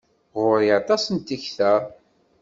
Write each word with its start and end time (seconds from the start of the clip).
Ɣur-i 0.39 0.69
aṭas 0.79 1.03
n 1.15 1.17
tekta. 1.17 1.73